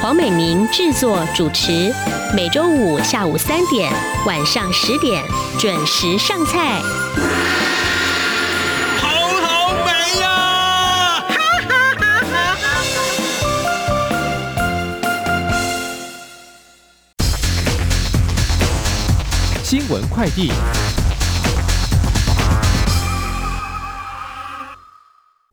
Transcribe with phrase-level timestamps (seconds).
[0.00, 1.92] 黄美明制作主持，
[2.34, 3.92] 每周五下午三点、
[4.24, 5.22] 晚上十点
[5.58, 6.80] 准时上菜。
[8.98, 9.08] 好
[9.42, 11.22] 好美呀！
[19.62, 20.50] 新闻快递。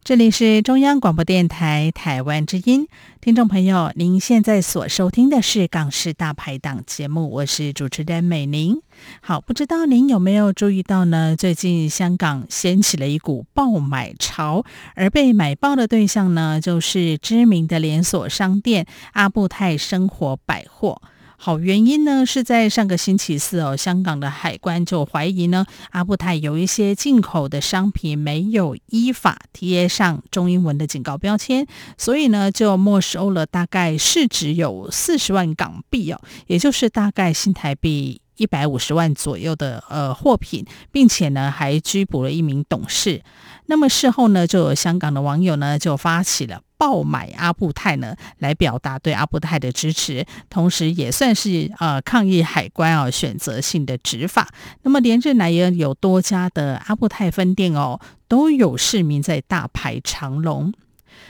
[0.07, 2.87] 这里是中央广播电台台湾之音，
[3.19, 8.81] 听众朋友，您现在所收听的是《港式大排档》节目，我是主持人美玲。
[9.19, 11.35] 好，不知道您有没有注意到呢？
[11.35, 14.63] 最近香港掀起了一股爆买潮，
[14.95, 21.01] 而被买爆的对象呢，就是知名的连锁商店阿布泰生活百货。
[21.39, 43.21] 好，原因呢是在上个星期四哦，香港的海关就怀疑呢，阿布泰有一些进口的商品没有依法贴上中英文的警告标签，所以呢就没收了大概市值有四十万港币哦，也就是大概新台币一百五十万左右的呃货品，并且呢还拘捕了一名董事。
[43.67, 46.61] 那么事后呢，就有香港的网友呢就发起了。
[46.77, 54.47] 爆买阿布泰呢，来表达对阿布泰的支持，同时也算是呃抗议海关哦选择性的执法。
[54.83, 60.71] 那么连日来也有多家的阿布泰分店哦，都有市民在大排长龙。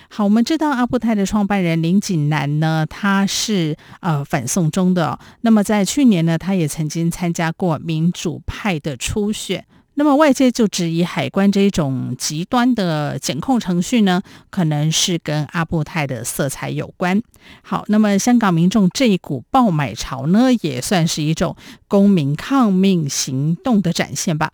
[0.09, 5.19] 好，我们知道阿布泰的创办人林锦南呢，他是呃反送中的哦。
[5.41, 9.65] 那么在去年呢，他也曾经参加过民主派的初选。
[9.99, 14.21] 那么外界就质疑海关这一种极端的检控程序呢，
[14.51, 17.19] 可能是跟阿布泰的色彩有关。
[17.63, 21.55] 好，那么香港民众这一股爆买潮呢，也算是一种
[21.87, 24.51] 公民抗命行动的展现吧。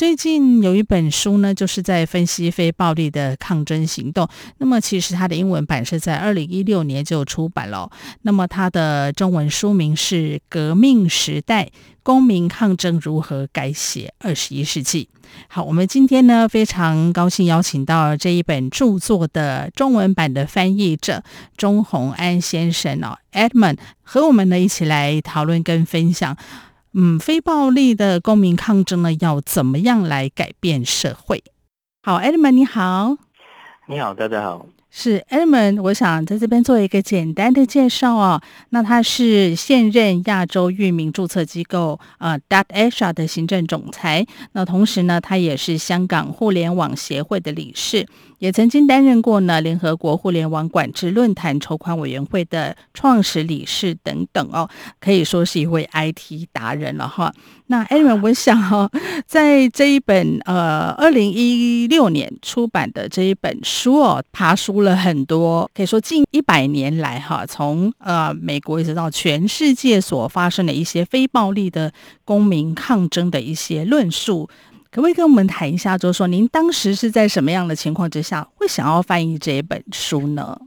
[0.00, 4.26] 最近有一本书呢，就是在分析非暴力的抗争行动。
[4.56, 7.90] 那么其实它的英文版是在二零一六年就出版了。
[8.22, 11.68] 那么它的中文书名是《革命时代：
[12.02, 15.10] 公民抗争如何改写二十一世纪》。
[15.48, 21.22] 好，我们今天呢非常高兴邀请到这一本著作的中文版的翻译者
[21.58, 26.38] 钟宏安先生哦，Edmund 和我们呢一起来讨论跟分享。
[26.92, 31.42] 嗯，非暴力的公民抗争呢，要怎么样来改变社会？
[32.02, 33.16] 好艾利曼你好，
[33.86, 34.66] 你好，大家好。
[34.90, 38.42] 是 Edmund，我想在这边做一个简单的介绍哦。
[38.70, 44.26] 那他是现任亚洲域名注册机构呃 dotAsia 的行政总裁。
[44.52, 48.04] 那同时呢，他也是香港互联网协会的理事，
[48.38, 54.68] 也曾经担任过呢联合国互联网管制论坛筹款委员会的创始理事等等哦，
[54.98, 57.32] 可以说是一位 IT 达人了哈。
[57.66, 58.90] 那 Edmund，我想哈，
[59.26, 71.92] 在这一本呃二零一六年出版的这一本书哦，爬梳了很多，可以说近一百年来哈，从呃美国一直到全世界所发生的一些非暴力的
[72.24, 74.48] 公民抗争的一些论述，
[74.90, 75.98] 可不可以跟我们谈一下？
[75.98, 80.58] 就是说，您当时是在什么样的情况之下会想要翻译这一本书呢？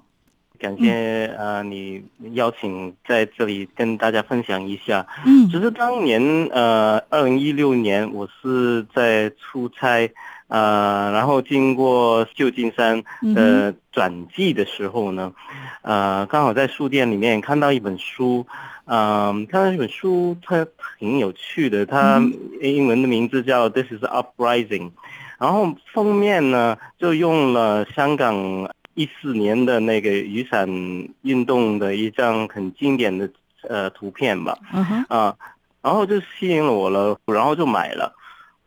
[0.60, 2.02] 感谢呃，你
[2.34, 5.06] 邀请在这里跟大家分享一下。
[5.26, 10.08] 嗯，就是当年呃，二零一六年，我是在出差，
[10.54, 13.04] 呃，然后经过旧金山
[13.34, 15.34] 的转机的时候呢，
[15.82, 18.46] 呃，刚好在书店里面看到一本书，
[18.86, 20.68] 嗯、呃，看到一本书，它
[21.00, 22.22] 挺有趣的，它
[22.62, 24.90] 英文的名字叫《This is Uprising》，
[25.40, 28.70] 然后封面呢就用了香港。
[28.96, 30.70] 一四年的那个雨伞
[31.24, 33.28] 运动的一张很经典的
[33.68, 34.78] 呃图片吧，啊、
[35.10, 35.36] uh -huh.，
[35.82, 38.14] 然后就吸引了我了，然后就买了，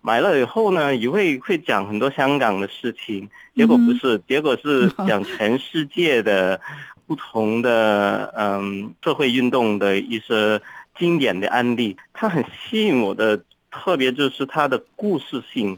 [0.06, 4.22] 买了以后呢，以为会讲很多香港的事情，结果不是，uh.
[4.28, 6.60] 结果是 讲全世界的
[7.08, 10.62] 不同的嗯社会运动的一些
[10.96, 13.42] 经典的案例，它很吸引我的，
[13.72, 15.76] 特别就是它的故事性。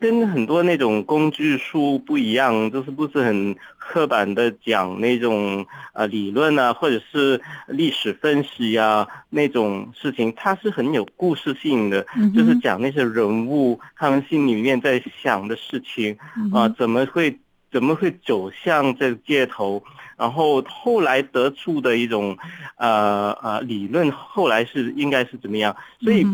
[0.00, 16.16] 跟很多那种工具书不一样，就是不是很刻板的讲那种呃理论啊，或者是历史分析啊那种事情，它是很有故事性的，就是讲那些人物他们心里面在想的事情
[16.52, 17.38] 啊，怎么会
[17.72, 19.82] 怎么会走向这个街头
[20.16, 22.36] 然后后来得出的一种
[22.76, 25.76] 呃呃理论，后来是应该是怎么样？
[26.00, 26.26] 所以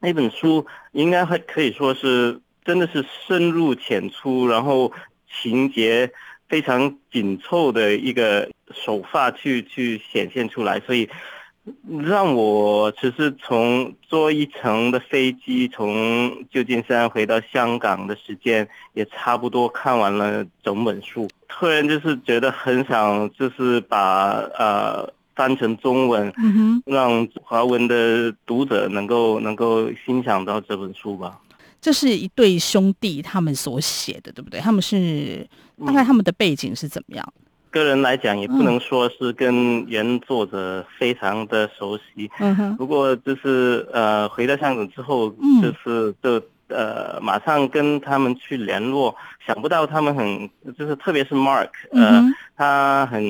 [0.00, 4.92] 那本书应该还可以说是真的是深入浅出，然后
[5.30, 6.10] 情节
[6.48, 11.08] 非常紧凑的一个手法去去显现出来，所以。
[12.00, 26.32] 让我只是从坐一程的飞机从旧金山回到香港的时间也差不多看完了整本书，突然就是觉得很想就是把呃翻成中文，
[26.84, 31.38] 让华文的读者能够能够欣赏到这本书吧。
[31.82, 34.60] 这是一对兄弟他们所写的，对不对？
[34.60, 35.44] 他们是
[35.84, 37.32] 大概他们的背景是怎么样？
[37.72, 42.30] 个人来讲，也不能说是跟原作者非常的熟悉。
[42.38, 42.76] 嗯哼。
[42.76, 45.28] 不过就是呃，回到香港之后，
[45.60, 49.14] 就是就呃，马上跟他们去联络。
[49.44, 50.48] 想不到他们很
[50.78, 52.22] 就是，特别是 Mark，呃，
[52.56, 53.20] 他很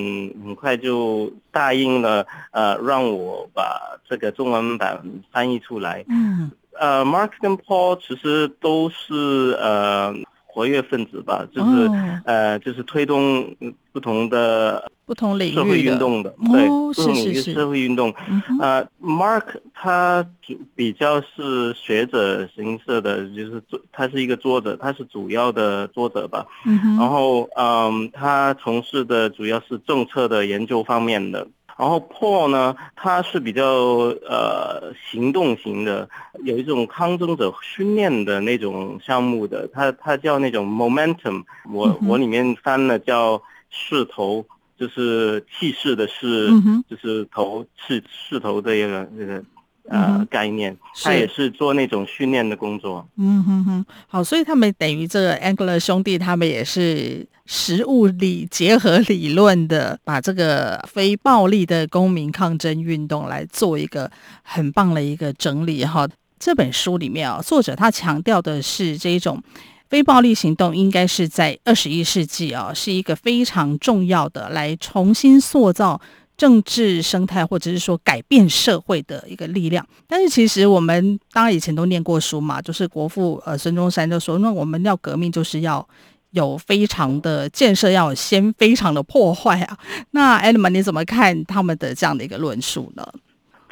[0.45, 6.05] 很快就答应了，呃，让我把这个中文版翻译出来。
[6.09, 6.51] 嗯。
[6.79, 10.15] 呃，Mark 跟 Paul 其实都是呃。
[10.55, 11.97] 活跃分子吧，就是、oh.
[12.27, 13.57] 呃，就是推动
[13.91, 18.15] 不同的不同领域社会运动的，的对，oh, 不同领域社会运动。
[18.61, 20.27] 呃，Mark 他
[20.75, 26.47] 比较是学者形式的，就是作，他是一个作者，他是主要的作者吧。
[26.65, 26.99] Mm -hmm.
[27.01, 31.49] 然后，嗯，他从事的主要是政策的研究方面的。
[31.79, 36.09] 然后 Paul 呢，他是比较呃行动型的，
[36.45, 44.45] 有一种抗争者训练的那种项目的，他他叫那种 momentum，我、嗯、我里面翻了叫势头，
[44.79, 49.43] 就是气势的势、嗯，就是头势势头的一个那个。
[49.88, 53.06] 呃、嗯，概念，他也是做那种训练的工作。
[53.17, 64.11] 嗯哼哼，好，所以他们等于这个 Angler 兄弟，他们也是实物理结合理论的，把这个非暴力的公民抗争运动来做一个
[64.43, 66.08] 很棒的一个整理哈。
[66.38, 69.43] 这本书里面啊，作者他强调的是这一种
[69.90, 76.00] 非暴力行动应该是在二十一世纪啊，是一个非常重要的来重新塑造。
[76.37, 85.87] 政治生态，或者是说改变社会的一个力量，但是其实我们当然以前都念过书嘛，就是国父呃孙中山就说，那我们要革命就是要
[86.31, 89.79] 有非常的建设，要先非常的破坏啊。
[90.11, 93.06] 那 Edmund 你怎么看他们的这样的一个论述呢？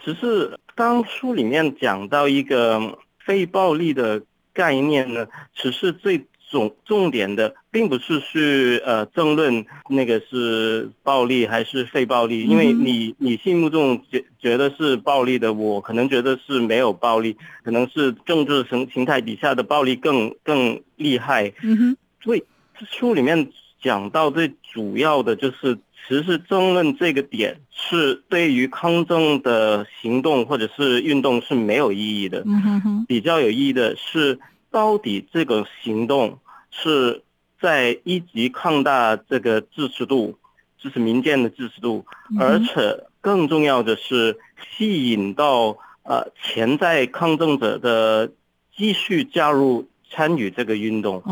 [0.04, 4.22] 只是当书里面讲到一个非暴力的
[4.52, 6.26] 概念呢，只是最。
[6.50, 21.52] 重重点的并不是去呃争论那个是暴力还是非暴力，因为你你心目中觉觉得是暴力的，我可能觉得是没有暴力，可能是政治形形态底下的暴力更更厉害。
[21.62, 22.42] 嗯哼，所以
[22.90, 23.48] 书里面
[23.80, 32.42] 讲到最主要的就是，其实争论这个点是对于抗争的行动或者是运动是没有意义的。
[32.44, 34.40] 嗯哼哼，比较有意义的是。
[34.70, 36.38] 到底这个行动
[36.70, 37.22] 是
[37.60, 40.38] 在一级扩大这个支持度，
[40.78, 42.06] 支持民间的支持度，
[42.38, 48.30] 而且更重要的是吸引到呃潜在抗争者的
[48.74, 51.22] 继续加入参与这个运动。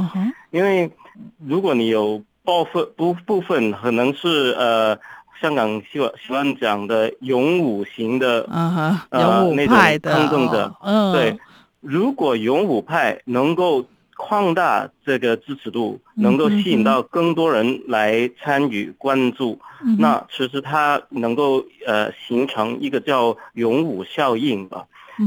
[0.50, 0.90] 因为
[1.46, 4.98] 如果你有部分不部分可能是呃
[5.40, 8.46] 香港喜欢喜欢讲的勇武型的
[9.10, 11.38] 呃那种抗争者，嗯，对。
[11.80, 24.86] 如果勇武派能够扩大这个支持度，能够吸引到更多人来参与关注，嗯、那其实它能够呃形成一个叫勇武效应吧。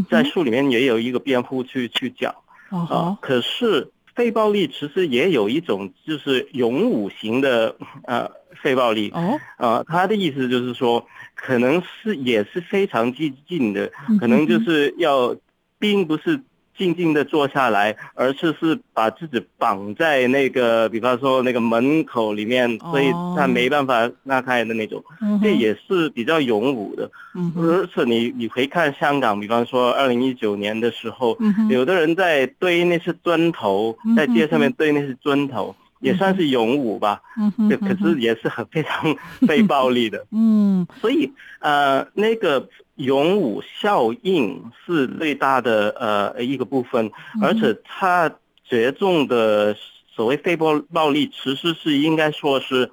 [0.10, 2.36] 在书里面也有一个辩护去去讲
[2.70, 3.18] 啊。
[3.22, 8.30] 可是非暴力其实也有一种就是勇武型的呃
[8.62, 9.40] 非暴力哦。
[9.58, 13.90] 呃，他的意思就是说，可能是也是非常激进的，
[14.20, 15.34] 可能就是要。
[15.82, 16.40] 并不是
[16.78, 25.04] 静静的坐下来，而是是把自己绑在那个，比方说那个门口里面，所以他没办法拉开的那种。
[25.44, 27.12] 这也是比较勇武的。
[27.58, 31.38] 而且你你回看香港，比方说二零一九年的时候，
[31.70, 35.76] 有的人在堆那些砖头，在街上面堆那些砖头。
[36.02, 39.16] 也算是勇武吧，嗯，可是也是很 非常
[39.48, 48.30] 非暴力的，嗯，所以呃，那个勇武效应是最大的呃一个部分，而且它
[48.68, 49.76] 着重的
[50.16, 52.90] 所谓非暴暴力，其实是应该说是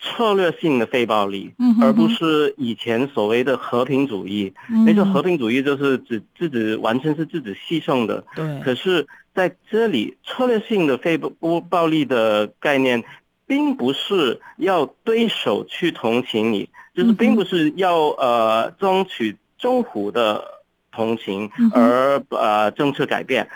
[0.00, 4.52] 策略性的非暴力，而不是以前所谓的和平主义。
[4.86, 9.06] 那个和平主义就是指自己完全是自己牺牲的，对，可是。
[9.34, 13.02] 在这里，策略性的非不暴力的概念，
[13.46, 23.48] 并不是要对手去同情你，就是并不是要呃争取政府的同情而呃政策改变，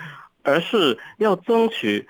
[0.42, 2.09] 而是要争取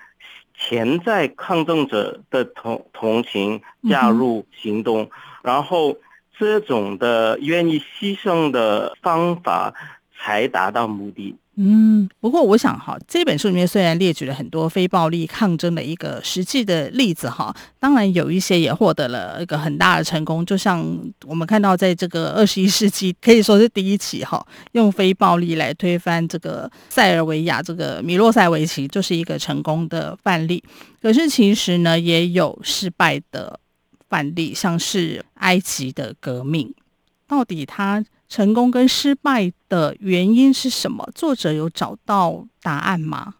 [0.57, 5.09] 潜在抗争者的同同情加入行动，
[5.43, 5.97] 然后
[6.39, 9.73] 这种的愿意牺牲的方法
[10.17, 11.35] 才达到目的。
[11.59, 20.45] 嗯，不过我想哈，这本书里面虽然列举了很多非暴力抗争的一个实际的例子哈，当然有一些也获得了一个很大的成功。
[20.45, 20.85] 就像
[21.25, 30.63] 我们看到，在这个二十一世纪可以说是第一起哈，用非暴力来推翻这个塞尔维亚这个米洛塞维奇，就是一个成功的范例。
[31.01, 33.59] 可是其实呢，也有失败的
[34.07, 36.71] 范例，像是埃及的革命，
[37.27, 41.09] 到底它成功跟失败的原因是什么？
[41.15, 43.35] 作者有找到答案吗？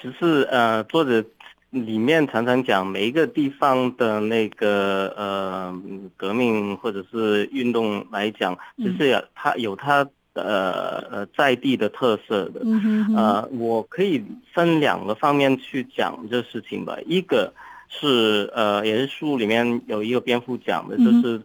[0.00, 1.24] 其实呃，作者
[1.70, 5.82] 里面常常讲每一个地方的那个呃
[6.16, 12.60] 革命或者是运动来讲，其实也它有它呃呃在地的特色的。
[12.64, 13.16] 嗯哼哼。
[13.16, 16.96] 呃，我可以分两个方面去讲这事情吧。
[17.06, 17.52] 一个
[17.88, 21.42] 是呃，也是书里面有一个蝙蝠讲的，就是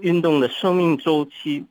[0.00, 1.64] 运动的生命周期。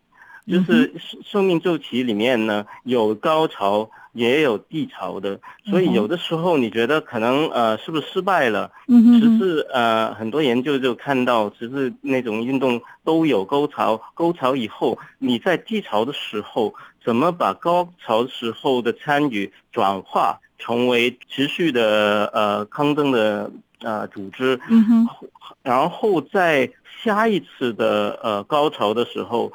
[0.48, 0.94] 就是
[1.24, 8.72] 生命周期里面呢，有高潮也有低潮的，所以有的时候你觉得可能呃是不是失败了？
[8.88, 16.74] 嗯哼，其实呃很多研究就看到，只是那种运动都有高潮，高潮以后你在低潮的时候，
[17.06, 24.60] 怎么把高潮时候的参与转化成为持续的呃抗争的呃组织？
[24.70, 25.08] 嗯哼，
[25.64, 26.70] 然后在
[27.02, 29.54] 下一次的呃高潮的时候。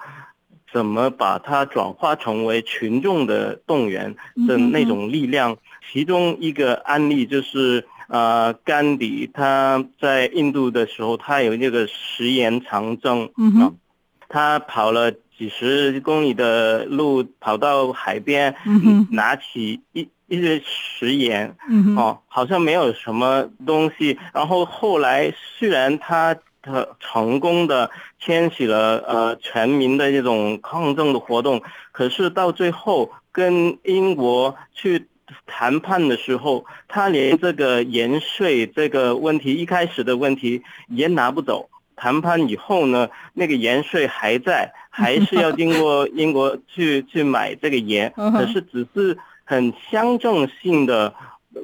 [0.76, 4.14] 怎么把它转化成为群众的动员
[4.46, 5.56] 的那种力量？
[5.90, 13.74] 其中一个案例就是，呃，甘迪他在印度的时候，他有那个食盐长征，嗯，
[14.28, 21.56] 他跑了几十公里的路，跑到海边，嗯拿起一一些食盐，
[21.96, 24.18] 哦，好像没有什么东西。
[24.34, 26.36] 然后后来虽然他。
[26.66, 35.06] 他成功的牵起了呃全民的这种抗争的活动，可是到最后跟英国去
[35.46, 41.68] 谈判的时候，他连这个盐税这个问题一开始的问题也拿不走。
[41.94, 51.14] 谈判以后呢，那个盐税还在，还是要经过英国去去买这个盐，可是只是很象征性的。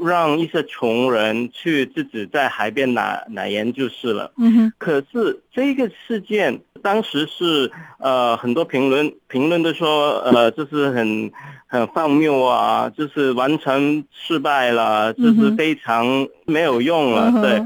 [0.01, 4.33] 让一些穷人去自己在海边拿拿盐就是了。
[4.39, 4.73] 嗯哼。
[4.79, 11.31] 可是这个事件当时是呃很多评论评论都说呃就是很
[11.67, 17.31] 很荒谬啊，就是完全失败了，就是非常没有用了。
[17.35, 17.63] 嗯、对。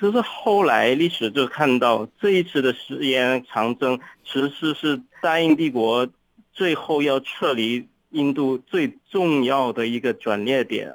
[0.00, 6.08] 其实后来历史就看到这一次的食盐长征，其实是大英帝国
[6.52, 10.94] 最后要撤离印度最重要的一个转捩点。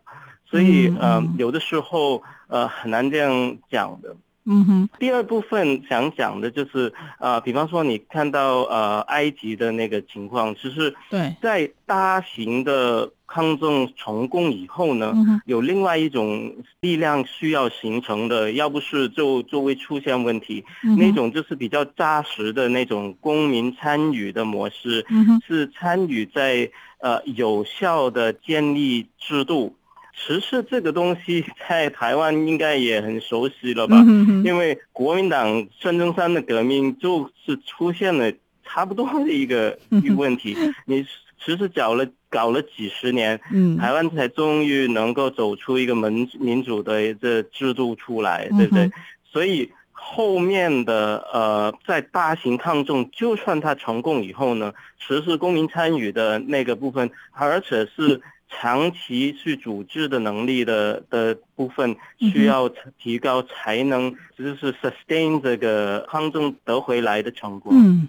[0.53, 4.15] 所以，嗯、呃，有的时候，呃，很难这样讲的。
[4.45, 4.89] 嗯哼。
[4.99, 20.63] 第二部分想讲的就是，呃，比方说你看到呃埃及的那个情况，其实，对，在大型的抗争成功以后呢，嗯、有另外一种力量需要形成的，要不是就就会出现问题。
[20.83, 26.69] 嗯、那种就是比较扎实的那种公民参与的模式，嗯、是参与在
[26.99, 29.75] 呃有效的建立制度。
[30.15, 33.97] 其实这个东西在台湾应该也很熟悉了吧？
[34.45, 38.31] 因为国民党孙中山的革命就是出现了
[38.63, 40.55] 差不多的一个一个问题。
[40.85, 41.03] 你
[41.43, 43.39] 其实搞了搞了几十年，
[43.79, 48.91] 台湾才终于能够走出一个民民主的这制度出来，对不对？
[49.29, 54.73] 所以后面的呃，在大型抗争，就算它成功以后呢，
[55.05, 58.21] 其实公民参与的那个部分，而且是。
[58.59, 62.69] 长期去组织的能力的的部分需要
[62.99, 67.71] 提高，才能就是 sustain 这个抗争得回来的成果。
[67.75, 68.07] 嗯，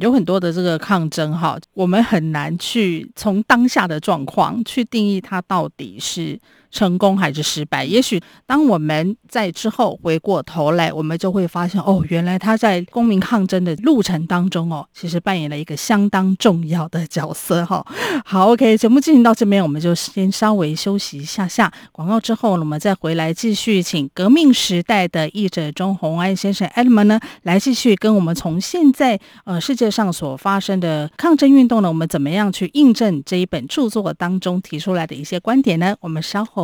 [0.00, 6.38] 有很多的这个抗争哈，我们很难去从当下的状况去定义它到底是。
[6.74, 7.84] 成功还是失败？
[7.84, 17.86] 也许当我们在之后回过头来，我们就会发现，哦，原来他在公民抗争的路程当中，哦，其实扮演了一个相当重要的角色，哈。
[18.24, 35.94] 好，OK，节目进行到这边，我们就先稍微休息一下下广告之后，我们再回来继续，请革命时代的译者钟宏安先生 Edmund 呢，来继续跟我们从现在呃世界上所发生的抗争运动呢，我们怎么样去印证这一本著作当中提出来的一些观点呢？
[36.00, 36.63] 我们稍后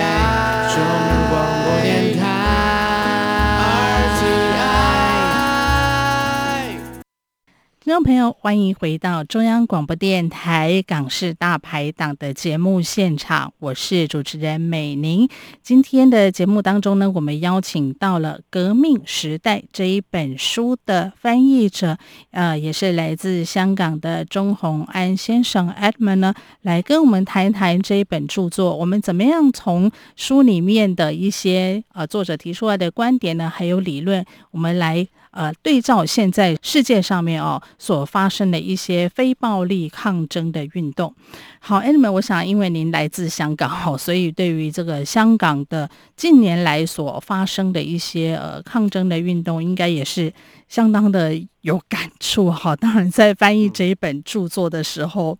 [7.91, 15.27] 听众朋友，欢迎回到中央广播电台港式大排档的节目现场，我是主持人美玲。
[15.61, 21.97] 今天的节目当中呢，我们邀请到了《革命时代》这一本书的翻译者，
[22.29, 28.73] 呃，也是来自香港的钟宏安先生 Edmund 呢，来跟我们谈一谈这一本著作。
[28.77, 35.05] 我们怎么样从书里面的一些呃作者提出来的观点呢，还有理论，我们来。
[35.31, 41.13] 呃，对照现在世界上面哦所发生的一些非暴力抗争的运动，
[41.59, 50.33] 好，Edmund，我想因为您来自香港哦，所以对于这个香港的近年来所发生的一些呃抗争的运动，应该也是
[50.67, 52.75] 相当的有感触哈。
[52.75, 55.37] 当然，在翻译这一本著作的时候，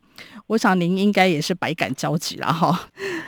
[0.47, 2.87] 我想您应该也是百感交集了哈。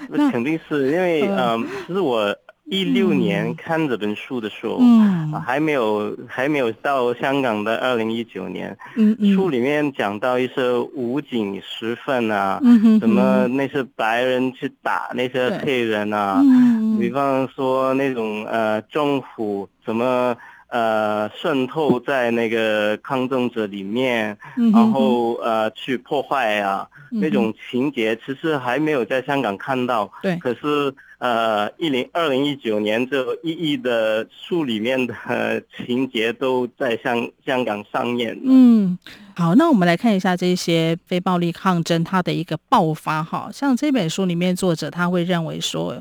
[0.10, 2.34] 那肯定是因为 嗯，其实我。
[2.65, 9.34] 一六年看这本书的时候，嗯，还没有还没有到香港的二零一九年，嗯，嗯。
[9.34, 20.36] 书里面讲到一些武警时分啊，嗯哼哼，什么那些白人去打那些黑人啊，嗯，比方说那种呃政府怎么
[20.73, 30.93] 呃渗透在那个抗争者里面，嗯、然后呃去破坏啊，嗯，那种情节其实还没有在香港看到，对，可是。
[31.19, 38.37] 呃，一零二零一九年这一亿的书里面的情节都在香香港上演。
[38.43, 38.97] 嗯，
[39.33, 43.23] 好，那我们来看一下这些非暴力抗争它的一个爆发。
[43.23, 45.95] 哈，像这本书里面作者他会认为说，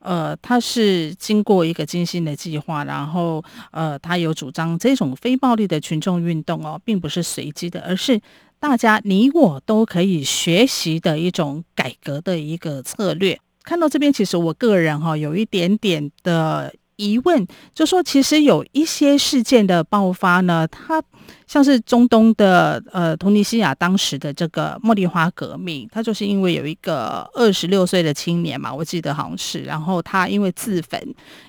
[0.00, 8.20] 呃，他是经过一个精心的计划，然后呃，他有主张这种非暴力的群众运动哦，并不是随机的，而是
[8.60, 13.38] 大家你我都可以学习的一种改革的一个策略。
[13.62, 21.02] 看到这边，其实我个人哈有一点点的疑问，就说其实有一些事件的爆发呢，它。
[21.46, 31.00] 像是中东的呃，突尼西亚当时的这个茉莉花革命，它就是因为有一个二十六岁的青年嘛，我记得好像是，然后他因为自焚，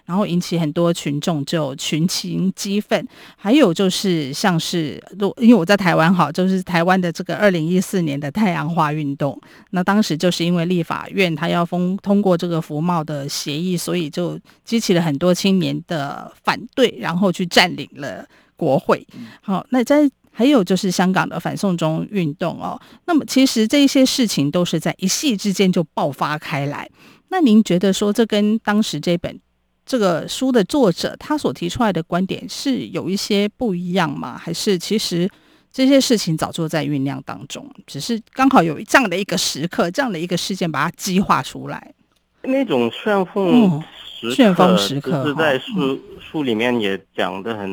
[0.06, 3.06] 然后引起很多群众就群情激愤。
[3.36, 5.04] 还有就是像是，
[5.38, 9.40] 因为我在台湾哈，就是台湾的这个二零一四年的太阳花运动，
[9.72, 18.26] 那当时就是因为立法院他要封通过这个服贸的协议，所以就激起了很多青年的反对，然后去占领了。
[18.60, 19.08] 国会，
[19.42, 26.90] 好，那在还有就是香港的反送中运动哦，那么其实这些事情都是在一夕之间就爆发开来。
[27.30, 29.40] 那您觉得说，这跟当时这本
[29.86, 34.38] 这个书的作者他所提出来的观点是有一些不一样吗？
[34.38, 35.30] 还是其实
[35.72, 41.94] 这些事情早就在酝酿当中，只是刚好有这样的一个时刻，这样的一个事件把它激化出来？
[42.42, 43.82] 那种旋风。
[44.36, 47.70] 旋风时刻，是在书书里面也讲的很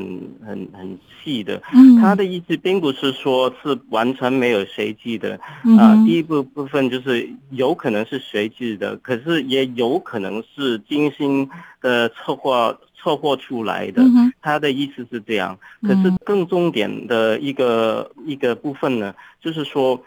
[0.46, 1.60] 很很细的。
[1.74, 5.40] 嗯，他的意思并不是说是完全没有随机的。
[5.64, 11.50] 嗯、啊，第一部部分就是有可能是随机的，可是也有可能是精心
[11.80, 14.00] 的策划策划出来的。
[14.02, 14.32] 嗯。
[14.40, 15.58] 他的意思是这样。
[15.82, 20.00] 可是更重点的一个一个部分呢，就是说，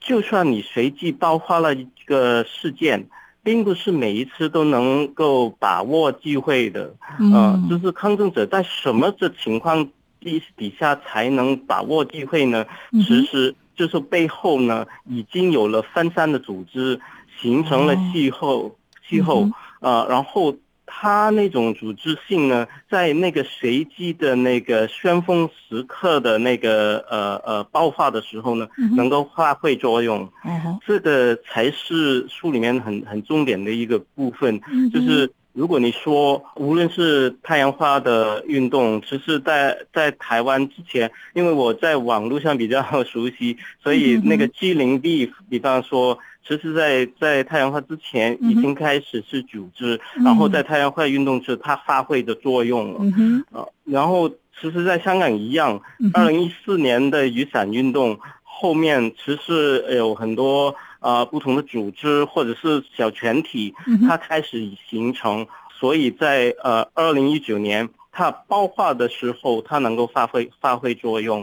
[0.00, 3.06] 就算你随机爆发了一个事件。
[3.42, 9.88] 并不是每一次都能够把握机会的，嗯、呃，就是抗争者在什么的情况
[10.20, 12.64] 底底下才能把握机会呢？
[13.06, 17.00] 其实就是背后呢已经有了分散的组织，
[17.40, 18.76] 形成了气候，
[19.08, 19.48] 气候，
[19.80, 20.54] 呃，然后。
[20.94, 30.30] 他那种组织性呢，在那个随机的那个旋风时刻的那个呃呃爆发的时候呢，能够发挥作用。
[30.44, 34.60] 嗯，这个才是书里面很很重点的一个部分。
[34.92, 46.18] 就是如果你说，无论是太阳花的运动，其实在在台湾之前，因为我在网络上比较熟悉，所以那个 G0B，比方说。
[46.46, 53.00] 其实在，在在太阳花之前已经开始是组织，嗯、然后在太阳花运动时，它发挥的作用了。
[53.16, 55.80] 嗯、呃，然后其实，在香港一样，
[56.14, 63.74] 二零一四年的雨伞运动后面，其实有很多呃不同的组织或者是小团体，
[64.08, 65.46] 它开始形成，
[65.78, 67.88] 所以在呃二零一九年。
[68.14, 71.40] 它爆发的时候，它能够发挥发挥作用。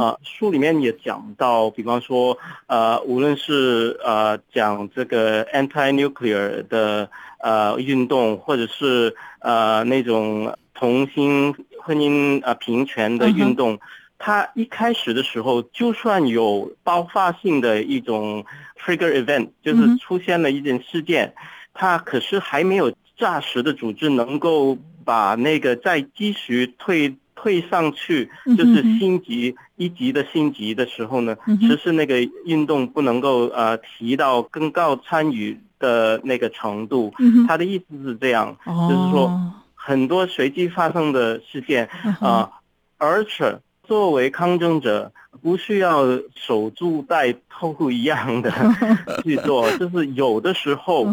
[0.00, 13.80] 啊、呃，书里面也讲到，比方说，呃，无论是呃讲这个 anti-nuclear 的呃运动，或者是呃那种同性婚姻啊平权的运动，嗯、
[14.18, 18.44] 它一开始的时候，就算有爆发性的一种
[18.76, 21.34] trigger event，就是出现了一件事件，嗯、
[21.74, 24.76] 它可是还没有扎实的组织能够
[25.08, 37.14] 把那个再继续退退上去，就是星级、嗯、一级的星级的时候呢，嗯、其实那个运动不能够呃提到更高参与的那个程度。
[37.18, 39.54] 嗯、他的意思是这样，哦、就是说。
[39.80, 41.88] 很多随机发生的事件
[42.20, 42.52] 啊、呃，
[42.98, 43.58] 而且
[43.88, 48.52] 作为抗争者，不需要守株待兔一样的
[49.24, 51.06] 去做，就是有的时候，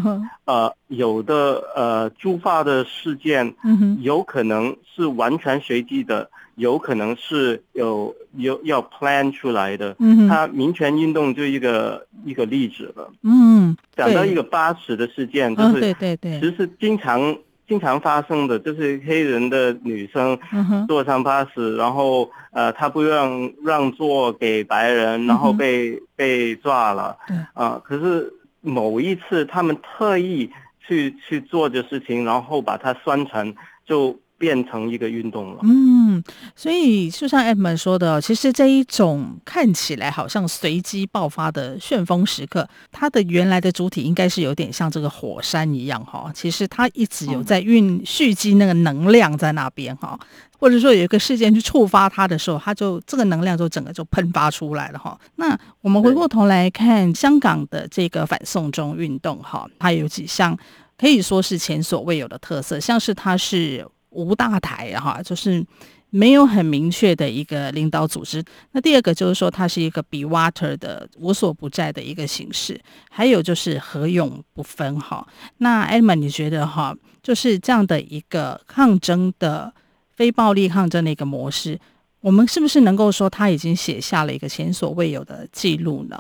[0.44, 3.56] 呃，有的呃，突发的事件，
[4.02, 9.96] 有可能是完全随机的，有可能是有有要 plan 出来的。
[10.28, 13.10] 它民权运动就一个一个例子了。
[13.24, 17.38] 嗯，讲到一个巴士的事件，就是对对对，其实经常。
[17.68, 20.38] 经常发生的就是黑人的女生
[20.88, 27.18] 坐上巴士，然后呃，她不让让座给白人，然后被被抓了。
[27.54, 30.50] 啊，可是某一次他们特意
[30.88, 34.20] 去去做这事情，然后把它拴成就。
[34.38, 35.60] 变成一个运动了。
[35.64, 36.24] 嗯，
[36.56, 46.32] 所以就像 Edmund 说的，其实这一种看起来好像随机爆发的旋风时刻，它的原来的主体应该是有点像这个火山一样哈。
[46.34, 50.20] 其实它一直有在运蓄积那个能量在那边哈，
[50.60, 55.18] 或者说有一个事件去触发它的时候，它就这个能量就整个就喷发出来了哈。
[55.36, 60.58] 那我们回过头来看香港的这个反送中运动哈，它有几项
[60.98, 63.88] 可以说是前所未有的特色，像是它是。
[64.16, 65.64] 无大台哈，就是
[66.10, 68.42] 没有很明确的一个领导组织。
[68.72, 72.80] 那第二个就是说，它是一个 be water 的无所不在的一个形式。
[73.10, 75.28] 还有就是合勇不分哈。
[75.58, 79.74] 那 Edmund 你觉得哈，就是这样的一个抗争的
[80.16, 81.78] 非暴力抗争的一个模式，
[82.22, 86.18] 我们是不是能够说他已经写下了一个前所未有的记录呢？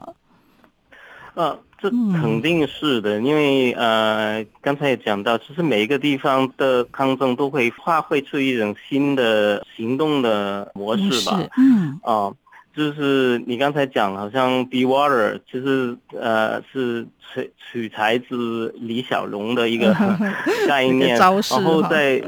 [1.35, 1.57] 呃。
[1.85, 11.39] 这肯定是的，因为呃，刚才也讲到，其实每一个地方的抗争都会发挥出一种新的行动的模式吧。
[11.57, 11.99] 嗯。
[12.01, 12.35] 哦、呃，
[12.75, 19.95] 就是你刚才讲，好像 Be Water，其实呃是取取材自李小龙的一个
[20.67, 22.19] 概念，然后在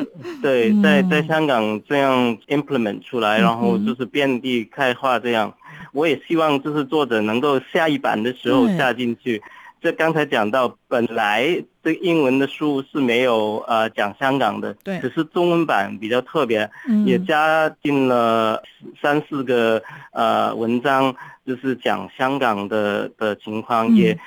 [0.44, 5.52] 对在在香港这样 implement 出来，然后就是遍地开花这样。
[5.94, 9.42] 我也希望就是作者能够下一版的时候下进去。
[9.80, 16.68] 这刚才讲到，本来这英文的书是没有呃讲香港的，对，只是中文版比较特别，
[17.06, 18.64] 也加进了
[19.00, 23.96] 三四个呃文章，就是讲香港的的情况。
[23.96, 24.18] 也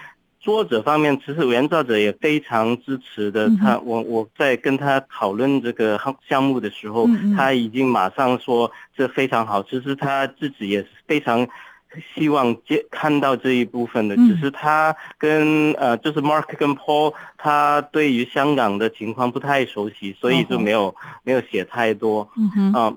[0.41, 3.49] 作者方面，其实原作者也非常支持的。
[3.61, 9.63] 他我我在跟他讨论这个项目的时候，他已经马上说这非常好。
[9.63, 11.47] 其实他自己也是非常。
[12.15, 22.31] 希望接看到这一部分的，只是他跟呃，就是 Mark 跟 Paul，他对于香港的情况不太熟悉，所以就没有没有写太多。
[22.37, 22.95] 嗯哼，啊，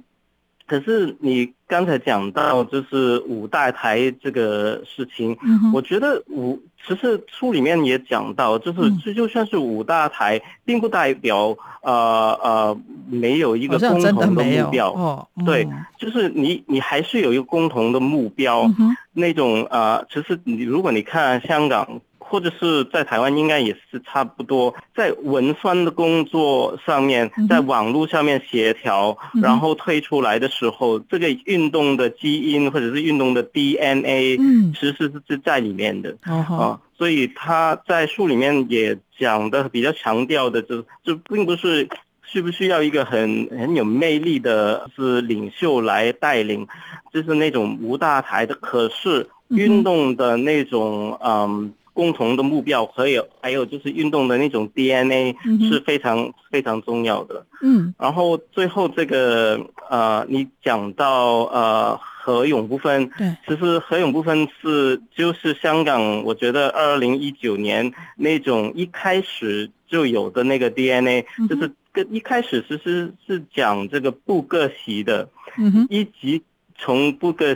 [0.66, 5.38] 可是你刚才讲到就是五大台这个事情，
[5.74, 6.60] 我觉得五。
[6.86, 14.92] 其实书里面也讲到，就是这就算是五大台，嗯、并不代表呃呃没有一个共同的目标。
[14.92, 15.66] 哦嗯、对，
[15.98, 22.02] 就是你你还是有一个共同的目标，嗯、那种呃，其实你如果你看香港。
[22.34, 34.74] 或者是在台湾，应该也是差不多，在文宣的工作上面，在网络上面协调，然后推出来的时候，这个运动的基因或者是运动的 DNA，嗯。
[34.74, 36.18] 其实是是在里面的。
[36.24, 36.82] 啊。
[36.98, 41.88] 所以他在书里面也讲的比较强调的，就就并不是
[42.24, 46.68] 需不需要一个很很有魅力的是领袖来带领，
[47.14, 51.72] 就是那种无大台的，可是运动的那种嗯。
[51.94, 55.36] 共同的目标，还有还有就是运动的那种 DNA
[55.70, 57.46] 是非常、嗯、非常重要的。
[57.62, 76.42] 嗯，然后最后这个呃，你讲到呃合勇部分，对，其实合勇部分是就是香港，我觉得二零一九年那种一开始就有的那个 DNA，、嗯、就是跟一开始其实是讲这个不割席的，嗯哼，一直
[76.78, 77.56] 从不割。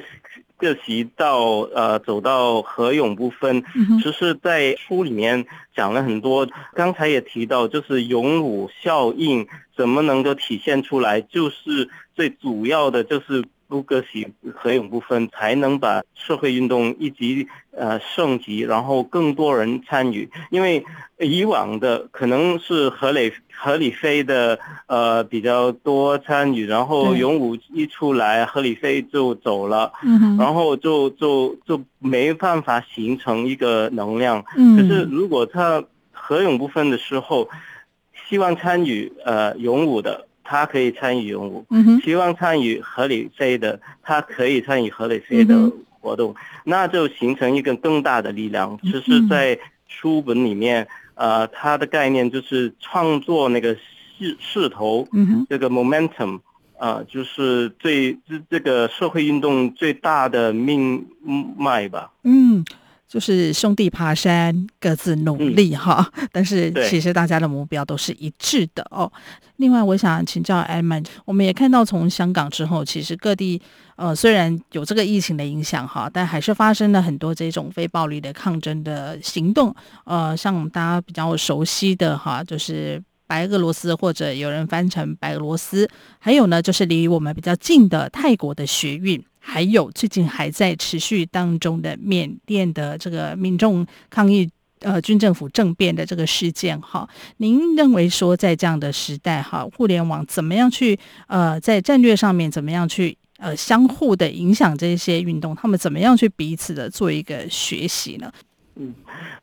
[0.57, 1.39] 各席到
[1.73, 3.63] 呃走到合勇不分，
[4.01, 6.47] 其实在书里面讲了很多。
[6.73, 20.29] 刚才也提到，就是勇武效应怎么能够体现出来，就是最主要的就是不割席合泳部分，才能把社会运动一级呃升级，然后更多人参与。
[20.49, 20.85] 因为
[21.19, 34.45] 以往的可能是何磊、何李飞的呃比较多参与，然后勇武一出来，何李飞就走了，嗯、然后就就就没办法形成一个能量。
[34.55, 37.49] 嗯、可是如果他合泳部分的时候，
[38.29, 40.26] 希望参与呃勇武的。
[40.47, 41.65] 他可以参与泳舞，
[42.01, 45.53] 希望参与合理飞的，他可以参与合理飞的
[45.99, 46.33] 活动，
[46.63, 48.79] 那就形成一个更大的力量。
[48.81, 55.05] 其实，在书本里面，呃，它的概念就是创作那个势势头，
[55.49, 56.39] 这个 momentum，
[56.79, 61.05] 呃，就是最这这个社会运动最大的命
[61.57, 62.11] 脉吧。
[62.23, 62.63] 嗯。
[63.07, 66.11] 就是兄弟爬山，各自努力哈。
[66.17, 69.11] 嗯、 但是其实大家的目标都是一致的哦。
[69.55, 73.61] 另外，我想请教 Edmund，我们也看到从香港之后，其实各地
[73.95, 79.73] 呃虽然有这个疫情的影响哈，但还是发生了很多这种非暴力的抗争的行动。
[80.03, 85.89] 呃，像我们大家比较熟悉的哈，就是白俄罗斯或者有人翻成白俄罗斯，
[86.19, 89.23] 还有呢就是离我们比较近的泰国的学运。
[89.49, 94.47] 还有最近还在持续当中的缅甸的这个民众抗议，
[94.81, 97.07] 呃，军政府政变的这个事件，哈，
[97.37, 108.29] 您认为说在这样的时代，哈，互联网怎么样去，呃，在战略上面怎么样去，呃，相互的影响这些运动，他们怎么样去彼此的做一个学习呢？
[108.79, 108.93] 嗯，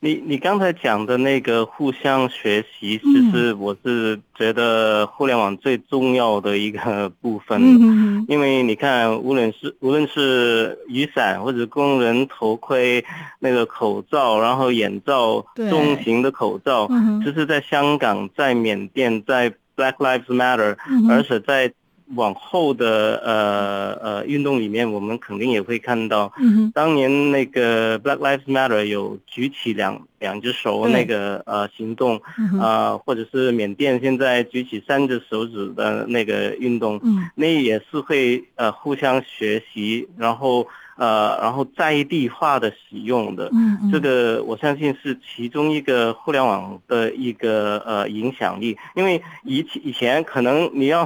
[0.01, 7.61] 你你刚才讲的那个互相学习，其实我是觉得互联网最重要的一个部分。
[7.61, 13.05] 嗯，因为你看，无论是无论是雨伞或者工人头盔、
[13.41, 16.89] 那个口罩，然后眼罩、重型的口罩，
[17.25, 20.77] 其实在香港、在缅甸、在 Black Lives Matter，
[21.11, 21.73] 而且在。
[22.15, 32.21] 往后的呃呃运动里面，我们肯定也会看到，嗯当年那个 Black Lives Matter 有举起两两只手那个呃行动，
[32.61, 37.31] 啊，或者是缅甸现在举起三只手指的那个运动，嗯。
[37.35, 40.67] 那也是会呃互相学习，然后。
[40.97, 51.05] 呃，然后在地化的使用的，嗯嗯，这个我相信是其中一个互联网的一个呃影响力，因为以以前可能你要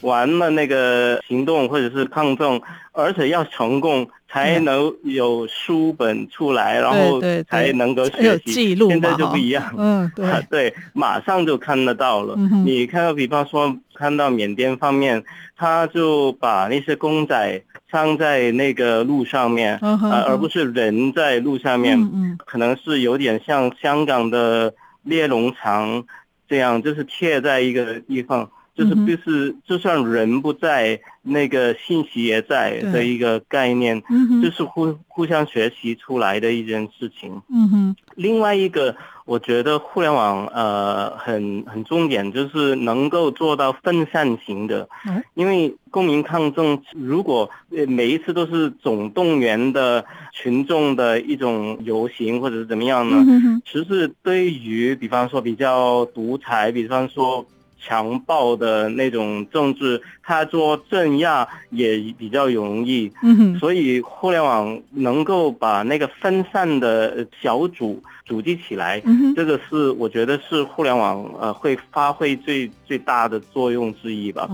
[0.00, 2.60] 玩了那个行动或者是抗争，
[2.92, 8.52] 而且要成功才能有书本出来，嗯、然后才能够学习。
[8.52, 12.34] 记录现在就不一样，嗯，对， 对，马上就看得到了。
[12.38, 15.22] 嗯、你看到，比方说看到缅甸方面，
[15.56, 17.62] 他就把那些公仔。
[17.88, 19.78] 放在那个路上面，
[20.10, 21.98] 呃，而不是人在路上面，
[22.36, 26.04] 可能是有点像香港的猎龙场
[26.48, 34.02] 这样，就是贴在一个地方，就是就是就算人不在，那个信息也在的一个概念，
[34.42, 37.40] 就是互互相学习出来的一件事情。
[37.48, 38.94] 嗯哼，另外一个。
[39.26, 44.88] 我觉得互联网呃很很重点，就是能够做到分散型的，
[45.34, 47.50] 因为公民抗争如果
[47.88, 53.60] 每一次都是总动员的群众的一种游行或者是怎么样呢？
[53.66, 57.44] 其实对于比方说比较独裁，比方说。
[57.80, 63.12] 强暴的那种政治，他做镇压也比较容易，
[63.60, 74.48] 所以互联网能够把那个分散的小组组织起来，嗯、这个是我觉得是互联网呃会发挥最最大的作用之一吧。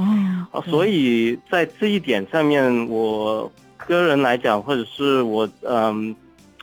[0.52, 6.14] 哦，所以在这一点上面，我个人来讲，或者是我嗯。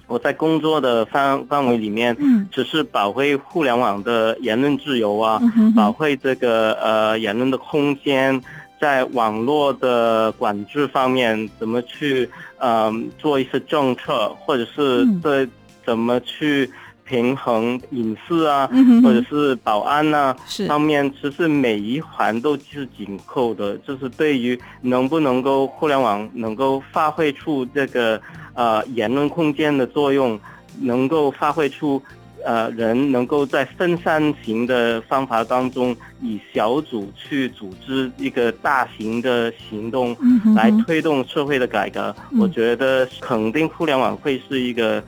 [0.10, 2.18] 我在工作的范范围里面，
[2.52, 5.40] 只是保卫互联网的言论自由啊，
[5.76, 8.42] 保卫这个呃言论的空间，
[8.82, 15.48] 在网络的管制方面，怎么去嗯、呃、做一些政策，或者是对
[15.86, 16.70] 怎么去
[17.10, 18.70] 平衡隐私啊，
[19.04, 20.36] 或者是保安啊
[20.68, 28.22] 方面，其实每一环都是紧扣的，就是对于能不能够互联网能够发挥出这个。
[28.56, 30.38] 呃，言论空间的作用，
[30.82, 32.02] 能够发挥出，
[32.44, 40.14] 呃，人能够在分散型的方法当中，以小组去组织一个大型的行动，
[40.58, 42.14] 来推动社会的改革。
[42.32, 45.02] 嗯、我觉得肯定互联网会是一个，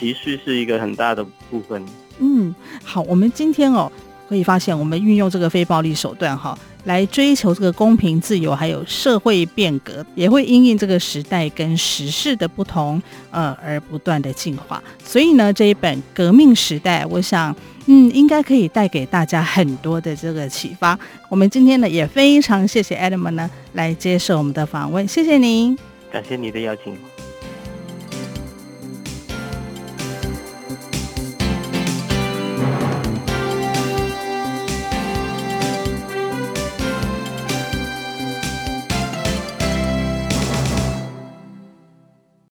[0.00, 1.84] 其实是一个很大的部分。
[2.18, 3.92] 嗯，好，我们今天哦。
[4.28, 14.80] 可以发现，我们运用这个非暴力手段哈，来追求这个公平、自由，还有社会变革，也会因应这个时代跟时事的不同，呃，而不断的进化。
[15.04, 17.52] 所以呢，这一本《革命时代》，我想，
[17.86, 20.96] 嗯，应该可以带给大家很多的这个启发。
[21.28, 25.76] 我们今天呢，也非常谢谢 Edmund 呢来接受我们的访问，谢谢您，
[26.12, 27.09] 感谢你的邀请。